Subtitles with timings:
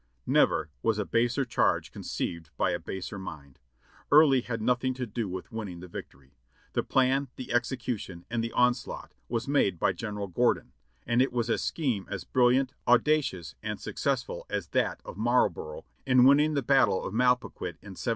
[0.27, 3.59] Xever was a baser charge conceived by a baser mind.
[4.11, 6.33] Early had nothing to do with winning the victory;
[6.73, 10.73] the plan, the execu tion, and the onslaught was made by General Gordon,
[11.05, 15.85] and it was a scheme as brilliant, audacious and successful as that of ]\Iarl borough
[16.03, 17.95] in winning the battle of Malpaquet in 1709.